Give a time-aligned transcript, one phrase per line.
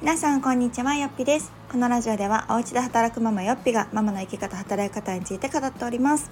[0.00, 1.52] 皆さんこんにちはよっぴです。
[1.70, 6.30] このラジオではお家で働くママよっぴがママの生き方働き方について語っております、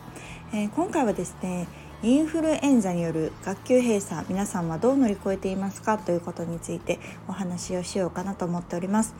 [0.55, 1.69] えー、今回はですね
[2.03, 6.99] インフルエンザによる学級閉鎖皆さんはどう乗り越えていますかということについて
[7.29, 9.15] お話をしようかなと思っております。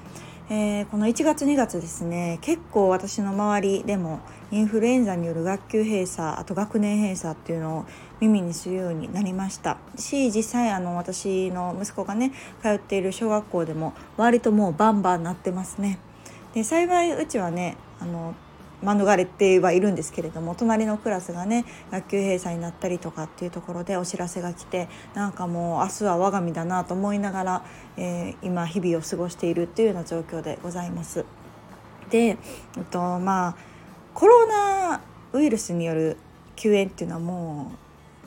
[0.51, 4.21] えー、この1月2月ですね結構私の周りでも
[4.51, 7.85] インフルエンザによる学級閉鎖あと学年閉鎖っていうのを
[8.19, 12.33] 耳にするようになりましたし実際あの私の息子がね
[12.63, 15.99] 通っている小学校でも割ともうバンバンなってますね。
[16.55, 18.35] で幸いうちはねあの
[18.83, 27.65] 免れてはいるんですけれども隣のクラスがね学級閉鎖になったりとかっていうところでお知らせが来てなんかもう明日は我が身だなと思いながら、
[27.97, 31.25] えー、今日々を過ごしているっていうような状況でございます。
[32.11, 32.37] で、えっ
[32.91, 33.57] と、まあ
[34.15, 35.01] コロナ
[35.33, 36.17] ウイルスによる
[36.57, 37.73] 休園っていうのはも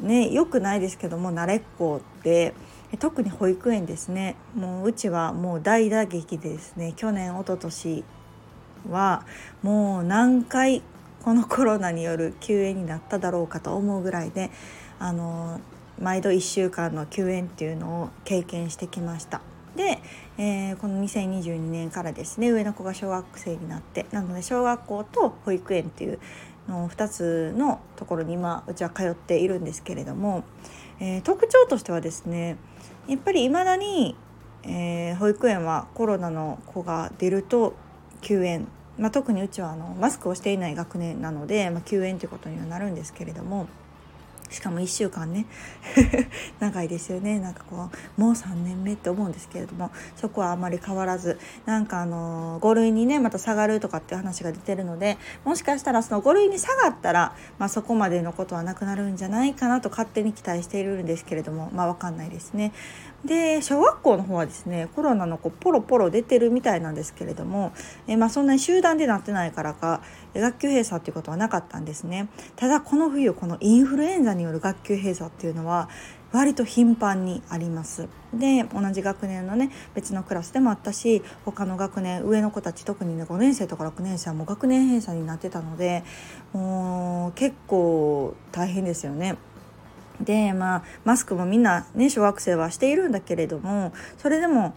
[0.02, 2.54] うね良くないですけども慣れっこで
[3.00, 8.04] 特に保育園ですねもううちはもう大打撃でですね去年一昨年
[8.90, 9.26] は
[9.62, 10.82] もう何回
[11.24, 14.50] このコロナによる休園になっただろうかと思うぐらいで
[15.00, 15.60] あの
[16.00, 19.42] 毎度1週間の休園っていうのを経験してきました。
[19.76, 20.00] で、
[20.38, 26.20] えー、この2022年からですね上の子が小学生になってなので小学校と保育園っていう
[26.68, 30.44] の2つのところに今うちは通っているんですけれども、
[31.00, 32.58] えー、特徴としてはですね
[33.08, 34.16] やっぱりいまだに、
[34.64, 37.74] えー、保育園はコロナの子が出ると
[38.22, 43.68] 休園、まあ、特にうちはあのマスクをしていない学年なので、まあ、休園ということにはなるんですけれども。
[44.52, 45.46] しかも1週間ね
[46.60, 62.74] 長いですよねなんかこうもう3年目って思うんですけれどもそこはあまり変わらずなんかあの5類にねまた下がるとかっていう話が出てるのでもしかしたらその5類に下がったら、まあ、そこまでのことはなくなるんじゃないかなと勝手に期待しているんですけれどもまあ分かんないですね。
[63.26, 67.72] で小学校の方はですねコロナの子ポロポロ出てるみたいなんですけれども、
[68.08, 70.02] えまあ、そんなに集団でなってないからか
[70.34, 75.90] 学級閉鎖っていうことはなかったんですねただこの冬このインフルエンザによる学級閉鎖っていうのは
[76.32, 86.04] 割と頻繁にありますで同じ学年のね別のクラスでもあったし他の学年上の子たち特にね5年生とか6年生はもう学年閉鎖になってたので
[86.54, 89.38] もう結構大変ですよね。
[90.24, 94.74] でまあマスクもみんなね小学生はしているんだけれどもそれでも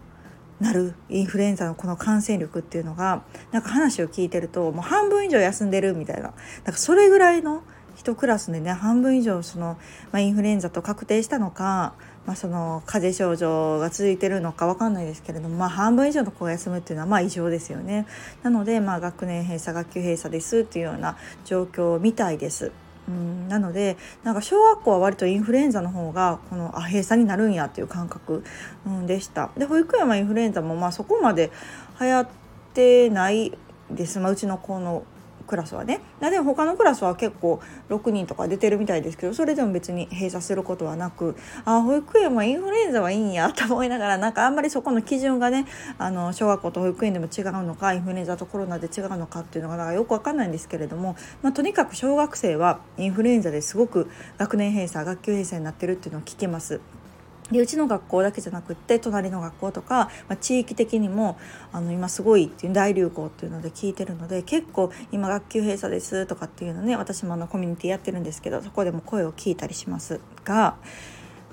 [0.60, 3.22] なるインフルエンザのこの感染力っていうのが
[3.52, 6.32] なんか話を聞いてるともう半分以上休んでるみたいななん
[6.64, 7.62] かそれぐらいの
[7.96, 9.76] 1クラスでね半分以上その、
[10.12, 11.94] まあ、インフルエンザと確定したのか、
[12.26, 18.06] まあ、その風邪症状が続いてるのか分かんないですけれども、まあ、半分以上の子が休むっていうのはまあ異常ですよね。
[18.42, 22.72] なので、まあ、学年閉鎖学級閉鎖ですっていうような状況みたいです。
[23.08, 28.44] うん、なのでなんか小学校は割とインフルエンザの方がこのあ閉鎖になるんやっていう感覚、
[28.86, 29.50] うん、でした。
[29.56, 31.50] で保育園はインフルエンザもまあそこまで
[32.00, 32.28] 流行っ
[32.72, 33.56] てない
[33.90, 35.04] です、まあ、うちの子の
[35.46, 45.66] クラスはねでも他のクラスは結構6人とか出てるみたいですけどそれでも別に閉鎖することはなくあ保育園はインフルエンザはいいんやと思いながらなんかあんまりそこの基準がね
[45.98, 56.80] あの小学校と保育園でも違うのかインフルエンザとコロナで違うのかっていうのがなんかよく分かんないんですけれども、まあ、とにかく小学生はインフルエンザですごく学年閉鎖学級閉鎖になってるっていうのを聞きます。
[57.50, 61.36] でうちの学校だけじゃなくって隣の学校とか、まあ、地域的にも
[61.72, 70.76] あの今すごいっていう大流行っていうので聞いてるので結構今学級閉鎖ですとかっていうのね私もあのコミュニティやってるんですけどそこでも声を聞いたりしますが。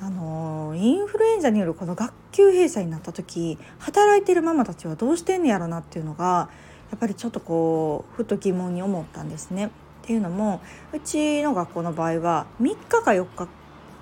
[0.04, 6.50] あのインフルエンザによるこの学級閉鎖になった時働いてるママたちはどうしてんねやろなっていうのが
[6.90, 9.68] やっぱりちょっとこうふと疑問に思ったんですね。
[9.68, 9.70] っ
[10.04, 13.48] ていうのもうちの学校の場合は3日か4日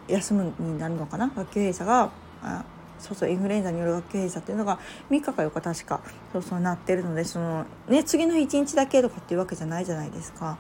[0.09, 1.31] 休むになるのかな？
[1.35, 2.11] 学級閉鎖が
[2.43, 2.63] あ
[2.99, 6.01] そうそうインフルエンザによる学級閉鎖っていうのが3日か4日確か
[6.33, 10.57] そうそうなってるのでその、ね、次の1日だけとかっていうわけじゃないじゃないですか。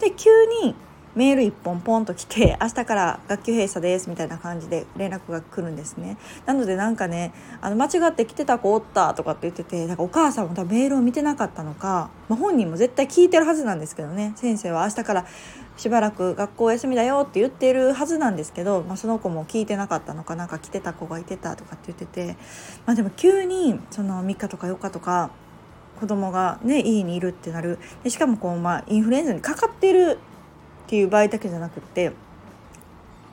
[0.00, 0.30] で急
[0.62, 0.74] に
[1.14, 6.16] メール1本ポンと来て 明日から学級閉鎖ですみたいな感じで連絡が来るんですね。
[6.46, 14.84] なのでなんかねあの間違って来てた子おったとかって言っててなんかお母さんも多分メールを見てなかったのか、まあ、本人も絶対聞いてるはずなんですけどね先生は。
[14.84, 15.26] 明日から
[15.76, 22.36] しばらく学校休みだよって言ってるはずなんですけど、まあ、その子も聞いてなかったのかなんか来てた子がいてたとかって言ってて、
[22.86, 25.30] まあ、でも急にその3日とか4日とか
[25.98, 30.18] 子供がね家にいるってなるでしかもこう、まあ、インフルエンザにかかってる
[30.86, 32.12] っていう場合だけじゃなくって、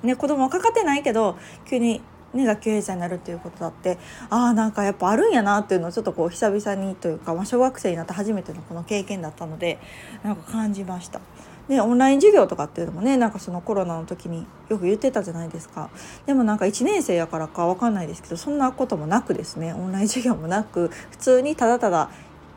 [0.04, 1.38] ね、子供はかかってないけど
[1.68, 2.02] 急に、
[2.34, 3.98] ね、学級閉鎖になるっていうことだって
[4.30, 9.80] ああんかやっぱあるんやなっていうのをちょっとこう久々にというか、まあ、小学生になって初めてのこの経験だったので
[10.24, 11.22] なんか感じました。
[11.70, 15.90] でオンライン授業とかっていうのもねなんかそのコロナの時によく言ってたじゃないですか。
[16.26, 19.74] でもなんか1年生やからか分かんないですけどそんなこともなくですね。
[19.74, 22.10] オンライン授業もなく普通にただただ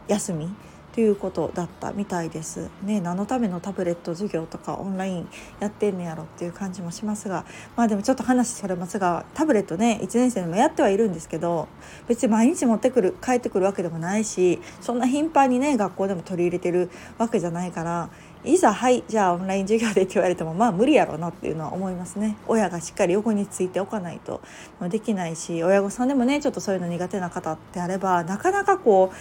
[0.09, 0.53] 休み
[0.95, 2.69] ということだったみたいです。
[2.83, 5.29] ね何のためのタブレット授業とかオンライン
[5.59, 7.45] やってんねやろっていう感じもしますが。
[7.77, 11.69] まあでもちょっと話それますがタブレットね1年生でもやってはいるんですけど
[12.09, 18.11] 別に毎日持ってくる帰ってくるわけでもないしそんな頻繁にね学校でも取り入れてるわけじゃないから
[18.45, 24.41] いざはいじゃあオンライン授業でって言われてもまあ無理やろうなっていうのは思いますね親がしっかり横についておかないと
[24.89, 29.17] できないし親御さんでもねちょっとそういうの苦手な方ってあればなかなかこう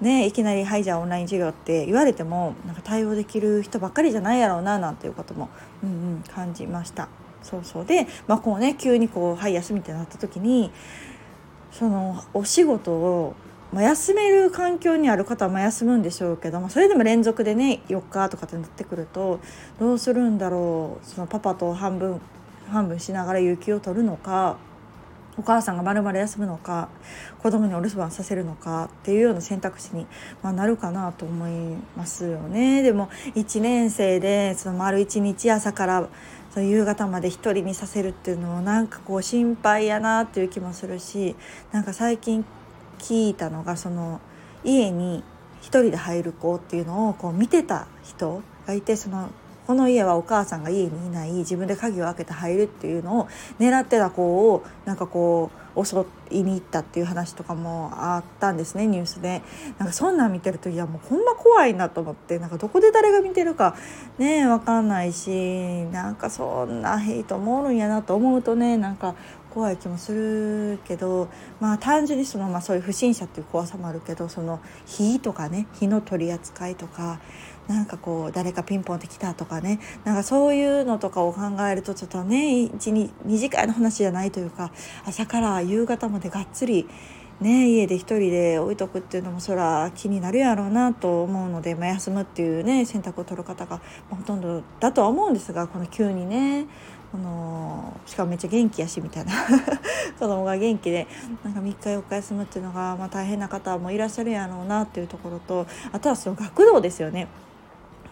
[0.00, 5.48] ね、いきなり「はいじゃあオンライン授業」って言われてもなんか対応できる人ばっかりじゃないやろうななんていうことも、
[5.82, 7.08] うんうん、感じました。
[7.42, 10.70] そうそうで、まあ、こうね急にこう「はい休み」ってなった時に
[11.72, 13.34] そのお仕事を、
[13.72, 19.40] まあ、休める環境にある方は休むんでしょうけどもそれでも連続でね4日とかってなってくると
[19.78, 22.20] どうするんだろうそのパパと半分
[22.70, 24.56] 半分しながら有給を取るのか
[25.38, 26.88] お母さんがまるまる休むのか
[27.40, 30.06] 子供にお留守番させるのかっていうような選択肢に、
[30.42, 32.82] まあ、なるかなと思いますよね。
[32.82, 36.08] でも1年生でその丸1日朝から
[36.50, 41.36] その夕方まで1人にさせるっていうのもなんかこう心配やなっていう気もするし
[41.70, 42.44] なんか最近
[42.98, 44.20] 聞いたのがその
[44.64, 45.22] 家に
[45.62, 49.30] 1人で入る子っていうのをこう見てた人がいてその
[49.68, 53.28] この家はお母さんが家にいない自分で鍵を開けて入るっていうのを
[53.58, 59.42] 狙ってた子をなんかこう襲いに行ったっていう話とかもあったんですねニュースで。
[59.76, 63.76] なんかそんなん見てるといやもうほんま怖いなと思ってなんかどこで誰が見てるか
[64.16, 69.16] ねえ分かんないしなんかそんなヘイトもおるんやなと思うとねなんか
[69.50, 71.28] 怖い気もするけど
[71.60, 77.20] まあ単純にその、まあ、そういう不審者っていう怖さもあるけどその火とかね火の取り扱いとか
[77.68, 79.78] なんかこう誰かピンポンって来たとかね。
[80.04, 84.72] なんかそういうのとかを考えるとちょっとね12次会の話じゃないというか
[85.04, 86.88] 朝から夕方までがっつり
[87.40, 93.80] ね、家で一人で置いとくっていうのもそら気になるやろうなと思うので、まあ、休むっていうね選択を取る方が
[94.10, 96.66] ほとんどだとは思うんですがこの急にね
[97.12, 99.32] このしかもめっちゃ元気やしみたいな。
[100.18, 101.06] 子供が元気で
[101.44, 107.28] なんか3日4日休むっていうのが、まあ、大変な方もいらっしゃるやろうなっていうところとあとはその学童ですよね。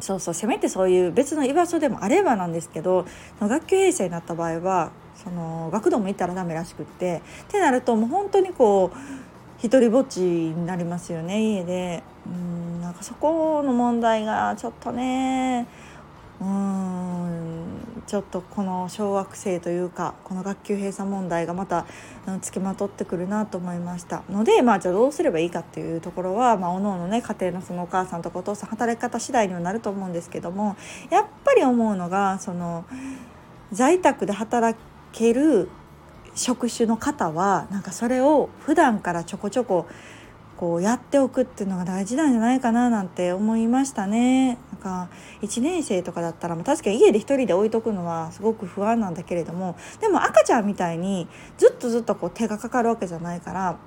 [0.00, 3.06] そうそうせめてそういう別の居場所でもあればなんですけど
[3.40, 8.98] 学級閉鎖になった場合はその学童も行ったらダメらしくってってなるともう本当にこう
[9.58, 12.02] 一人ぼっちになりますよね家で。
[12.26, 12.56] うん
[12.86, 15.66] なんかそこの問題がちょっとね
[16.40, 17.75] うん
[18.06, 21.86] ちょっとこの小学生というかこの学級閉鎖問題がまた
[22.42, 30.76] つきまとってくるなと思いましたのでまあじゃあどうすればいいかっていうところは、まあ、おのおのね家庭のそのお母さんとかお父さん働き方次第にはなると思うんですけども
[31.10, 32.84] やっぱり思うのがその
[33.72, 34.78] 在宅で働
[35.12, 35.68] ける
[36.34, 39.86] 職種の方はなんかそれを普段からちょこちょこ
[40.56, 44.58] こうやっておくっていうのが大事なんじゃないかななんて思いましたね。
[44.86, 45.08] か
[45.42, 51.26] 1年生とかだったら確かに家で1人で置いとくのはすごく不安なんだけれどもでも赤ちゃんみたいに
[51.58, 53.78] ずっとずっとこう手がかかるわけじゃないから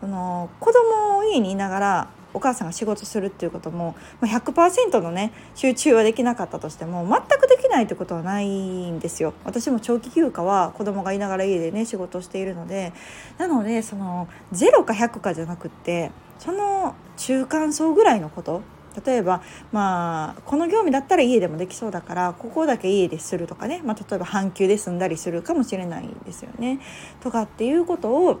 [0.00, 9.32] その子供を家にいながらお母さんが仕事するっていうことも100%のね集中はできなかったとしても全くできないってことはないんですよ。
[9.44, 12.92] 私も長期休暇は子供がいながら家でね仕事をしているので
[13.38, 18.62] なのでその0か100かじゃなくってその中間層ぐらいのこと
[19.04, 19.42] 例えば
[19.72, 26.80] まあこの業務だったら家でもできそうだからここだけ家でするとかね、まあ、例えば半休で済んだりするかもしれないんですよね。
[27.20, 28.40] とかっていうことを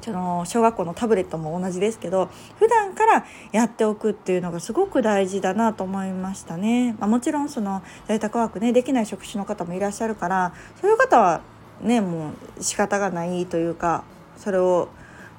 [0.00, 6.94] その小学校のタブレットも同じですけど普段からやっておくっていうのがすごく大事だなと思いましたね。
[6.98, 11.40] まあ、もちろんその在宅ワークねできない職種の方もいらっしゃるからそういう方は
[11.80, 14.04] ねもう仕方がないというか
[14.36, 14.88] それを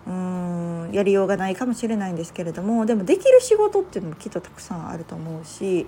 [0.08, 5.86] うんやりようがないかもしれないんですけれどもでもできる仕事っていうのもきっとたくさんあると思うし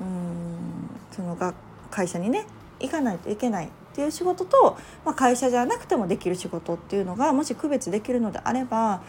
[0.00, 1.54] うんそのが
[1.90, 2.46] 会社にね
[2.80, 9.02] 行かないといけないっていう仕事と、まあ、会社じゃなくてもできる仕事っていうのがもし区別できるのであれば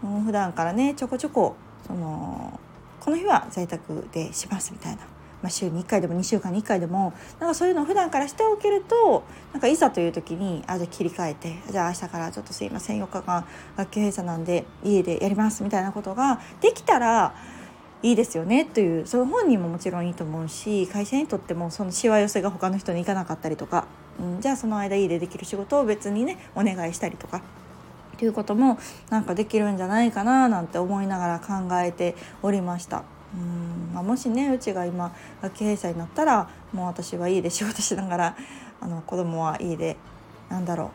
[0.00, 2.60] もう普段からねちょこちょこその
[3.00, 5.02] この日は在宅でしますみたいな、
[5.42, 17.34] まあ、週に1回でも2週間に1回でもなんかそういうのを普段からしておけるとなんかいざという時にあじゃあ切り替えてじゃあ明日からちょっとすいません4日間学級閉鎖なんで家でやりますみたいなことができたら
[18.02, 23.86] いいですよねというその本人ももちろんいいと思うし会社にとってもそのしわ寄せが他の人に行かなかったりとか、
[24.20, 27.40] うん、じゃあその間家でできる仕事を別にねお願いしたりとかっ
[28.18, 28.78] ていうことも
[29.10, 33.04] なんかできるんじゃないかななんて思いながら考えておりました。
[33.34, 33.67] うん
[33.98, 35.12] まあ、もしねうちが今
[35.42, 38.36] 学級閉鎖になったらもう私はいいで仕事し ながら
[38.80, 39.96] あの子供はいいで
[40.48, 40.92] なんだろ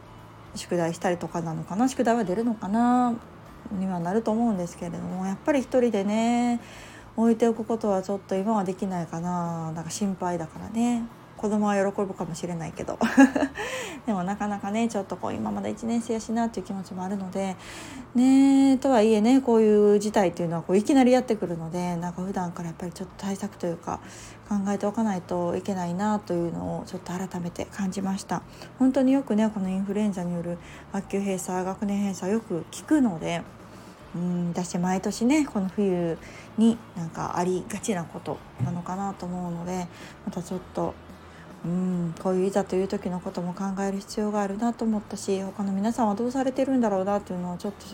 [0.56, 3.14] う宿題したりとかなのかな宿題は出るのかな
[3.72, 6.62] にはなると思うんですけれどもやっぱり一人でね
[7.18, 11.04] 置いておくことはちょっと今はできないかななんか心配だからね。
[11.44, 12.98] 子供は喜ぶかもしれないけど。
[14.08, 17.56] でもなかなかねちょっとこう今まだ1年生やしなっていう気持ちもあるので
[18.16, 24.00] ねとはいえねこういう事態っていうのはこういきなりやってくるのでなんか普段からやっぱりちょっと対策というか
[24.48, 28.42] 考えておかないといけないなというのをちょっと改めて感じました。
[28.80, 30.58] 本当によくねこのインフルエンザによる
[30.94, 33.42] 学級閉鎖学年閉鎖よく聞くので
[34.16, 36.18] うんだし毎年ねこの冬
[36.58, 39.88] になんかありがちなことなのかなと思うので
[40.26, 40.94] またちょっと
[41.66, 47.86] うんこういういざという時のことも考える必要があるなと思ったし他の皆さんはどうされてるんだろうなというのをちょっと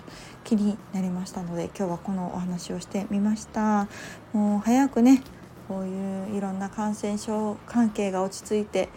[0.43, 3.87] 気になりましたので今日はこのお話をしてみました。
[4.33, 5.23] もう早くね
[5.67, 8.89] こういういろんな感染症関係が落ち着いて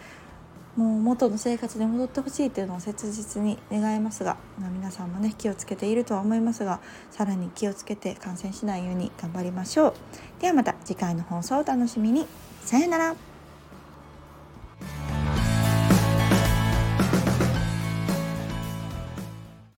[0.75, 6.79] もう元の生活に戻ってほしいというのを切実に願いますが、まあ、皆さんもね気をつけているとは思いますが
[7.11, 9.93] さらに気をつけて感染しないように頑張りましょう。
[10.41, 12.25] ではまた次回の放送をお楽しみに。
[12.63, 13.32] さよなら